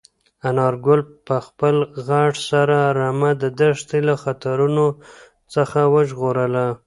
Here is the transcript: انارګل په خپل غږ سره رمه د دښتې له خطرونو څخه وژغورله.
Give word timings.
انارګل 0.49 1.01
په 1.27 1.35
خپل 1.47 1.75
غږ 2.07 2.33
سره 2.49 2.77
رمه 2.97 3.31
د 3.41 3.43
دښتې 3.59 3.99
له 4.07 4.15
خطرونو 4.23 4.85
څخه 5.53 5.79
وژغورله. 5.93 6.67